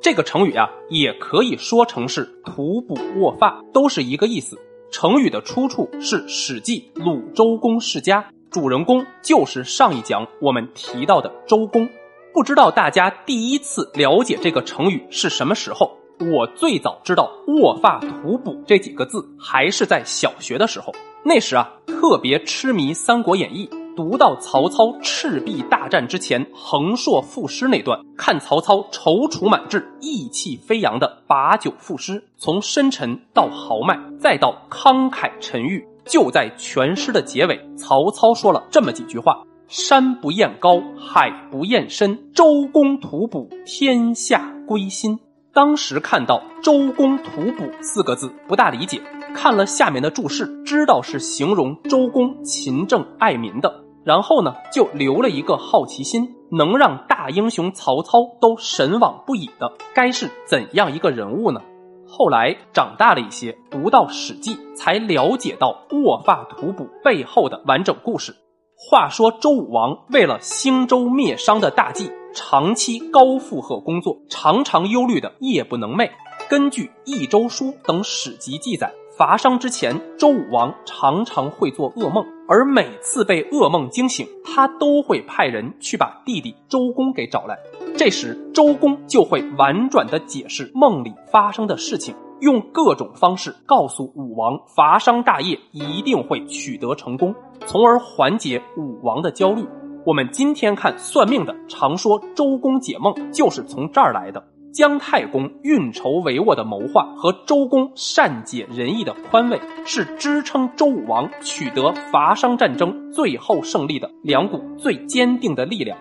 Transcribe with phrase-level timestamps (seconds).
[0.00, 4.58] 这个成语啊，也可以说成是“图补卧发”，都是一个意思。
[4.90, 11.88] 成语的出处是《史记·鲁周公世家》，主人公就是上一讲我们提到的周公。
[12.32, 15.90] 不知道大家第一次了解这个成语是什么时候？
[16.20, 17.30] 我最早知道
[17.60, 20.92] “卧发图补”这几个字，还是在小学的时候。
[21.24, 23.68] 那时啊，特别痴迷《三国演义》。
[23.98, 45.18] 读到曹操赤壁大战之前横槊赋诗那段，看曹操踌躇满志、意气飞扬的把酒赋诗，从深沉到豪迈，再到慷慨沉郁，就在全诗的结尾，曹操说了这么几句话：“山不厌高，海不厌深，周公吐哺，天下归心。”
[45.52, 49.02] 当时看到“周公吐哺”四个字，不大理解，
[49.34, 53.87] 看了下面的注释，知道是形容周公勤政爱民的。
[54.08, 61.60] 然后呢，就留了一个好奇心，能让大英雄曹操都神往不已的，该是怎样一个人物呢？
[62.08, 68.34] 后来长大了一些，读到《史记》，才了解到卧发图补背后的完整故事。
[68.78, 76.08] 话说周武王为了兴周灭商的大计，长期高负荷工作，常常忧虑的夜不能寐。
[76.48, 78.90] 根据《益周书》等史籍记载。
[79.18, 87.58] 伐商之前，周武王常常会做噩梦，而每次被噩梦惊醒，他都会派人去把弟弟周公给找来。
[87.94, 97.34] 这时，周公就会婉转地解释梦里发生的事情，用各种方式告诉武王，伐商大业一定会取得成功，
[97.66, 99.62] 从而缓解武王的焦虑。
[100.06, 104.42] 我们今天看算命的，常说周公解梦，就是从这儿来的。
[104.72, 115.98] 姜太公运筹帷幄的谋划和周公善解人意的宽慰，是支撑周武王取得伐商战争最后胜利的两股最坚定的力量。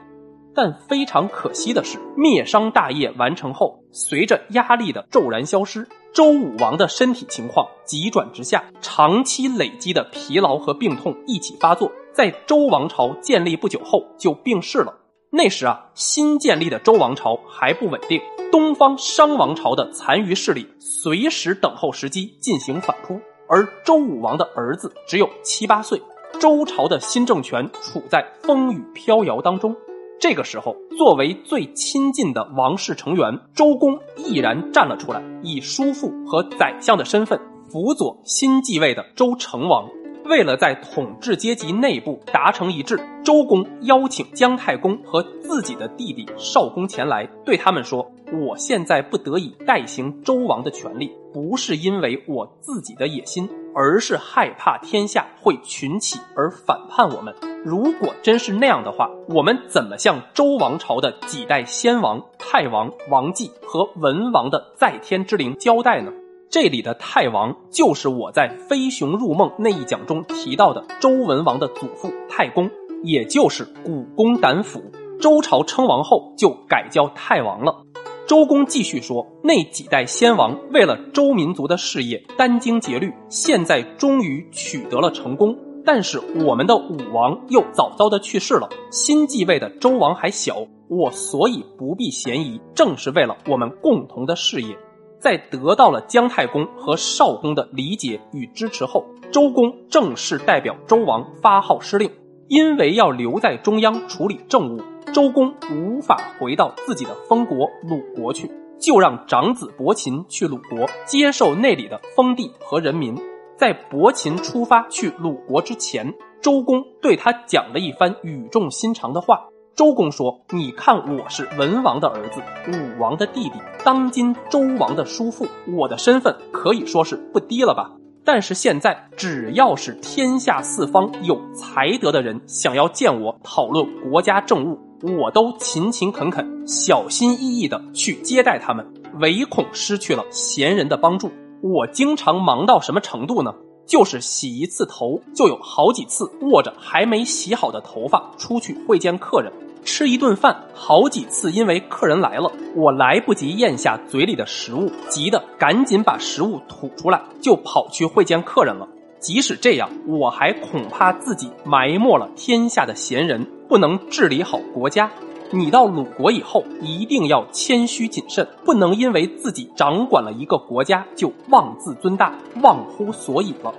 [0.53, 14.95] 但非常可惜的是，灭商大业完成后，随着压力的骤然消失，周武王的身体情况急转直下，长期累积的疲劳和病痛一起发作，在周王朝建立不久后就病逝了。
[15.29, 18.19] 那时啊，新建立的周王朝还不稳定。
[18.52, 26.02] 东方商王朝的残余势力随时等候时机进行反扑，而周武王的儿子只有七八岁，
[26.40, 29.75] 周朝的新政权处在风雨飘摇当中。
[30.19, 39.88] 这个时候，作为最亲近的王室成员，周公毅然站了出来，以叔父和宰相的身份辅佐新继位的周成王。
[40.27, 57.33] 为了在统治阶级内部达成一致，周公邀请姜太公和自己的弟弟少公前来，对他们说：“我现在不得已代行周王的权利，不是因为我自己的野心，而是害怕天下会群起而反叛我们。
[57.63, 66.11] 如果真是那样的话，我们怎么向周王朝的几代先王、太王、王继和文王的在天之灵交代呢？”
[66.59, 72.68] 这里的太王就是我在《飞熊入梦》那一讲中提到的周文王的祖父太公，
[73.03, 74.81] 也就是古公胆府。
[75.22, 77.84] 周朝称王后就改叫太王了。
[78.28, 85.56] 周公继续说，那几代先王为了周民族的事业殚精竭虑，现在终于取得了成功。
[85.85, 94.75] 但是我们的武王又早早的去世了，新继位的周王还小，我所以不避嫌疑，正是为了我们共同的事业。
[95.19, 102.09] 在得到了姜太公和少公的理解与支持后，周公正式代表周王发号施令。
[102.50, 104.81] 因为要留在中央处理政务，
[105.13, 113.14] 周公无法回到自己的封国鲁国去，就让长子伯禽去鲁国接受那里的封地和人民。
[113.58, 119.49] 在伯禽出发去鲁国之前，周公对他讲了一番语重心长的话。
[119.78, 122.41] 周公说：“你看，我是文王的儿子，
[122.72, 127.91] 武王的弟弟，当今周王的叔父，我的身份可以说是不低了吧？
[128.26, 134.79] 但是现在，只要是天下四方有才德的人想要见我讨论国家政务，
[135.20, 138.84] 我都勤勤恳恳、小心翼翼的去接待他们，
[139.20, 141.29] 唯恐失去了贤人的帮助。
[141.62, 143.53] 我经常忙到什么程度呢？
[143.85, 149.53] 就是洗一次头，就有好几次握着还没洗好的头发出去会见客人。”
[149.87, 158.85] 吃一顿饭，好几次因为客人来了，我来不及咽下嘴里的食物，急得赶紧把食物吐出来，就跑去会见客人了。
[159.19, 165.09] 即使这样，我还恐怕自己埋没了天下的贤人，不能治理好国家。
[165.51, 173.73] 你到鲁国以后，一定要谦虚谨慎，不能因为自己掌管了一个国家就妄自尊大、忘乎所以了。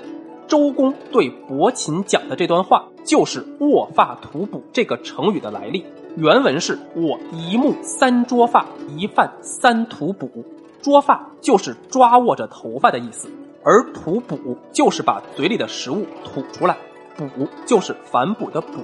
[0.49, 5.85] 周公对伯禽讲的这段话，就是“握发图补”这个成语的来历。
[6.17, 10.45] 原文是我一目三捉发，一饭三图补。
[10.81, 13.29] 捉发就是抓握着头发的意思，
[13.63, 16.79] 而图补就是把嘴里的食物吐出来，
[17.17, 17.29] 补
[17.67, 18.81] 就是反哺的补。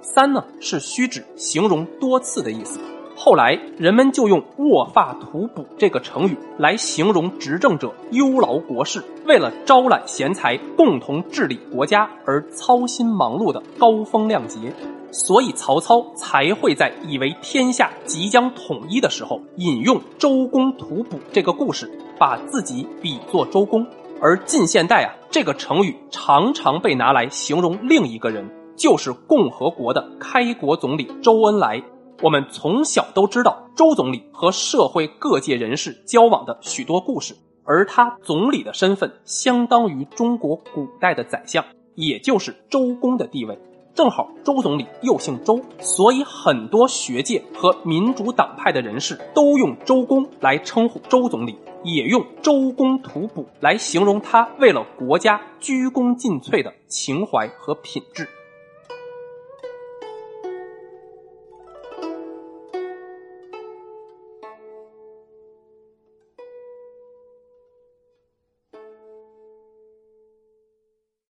[0.00, 2.80] 三呢是虚指，形容多次的意思。
[3.14, 14.72] 后来人们就用“卧发图补”这个成语来形容执政者忧劳国事，为了招揽贤才，共同治理国家而操心忙碌的高风亮节。
[15.12, 23.86] 所以曹操才会在以为天下即将统一的时候，引用“周公吐哺”这个故事，把自己比作周公。
[24.20, 28.48] 而近现代啊，这个成语常常被拿来形容另一个人。
[28.74, 31.80] 就是共和国的开国总理周恩来。
[32.20, 41.64] 我们从小都知道周总理和社会各界人士交往的许多故事，而他总理的身份相当于中国古代的宰相，
[41.94, 43.58] 也就是周公的地位。
[43.94, 58.26] 正好周总理又姓周，所以很多学界和民主党派的人士都用周公来称呼周总理，也用周公吐哺来形容他为了国家鞠躬尽瘁的情怀和品质。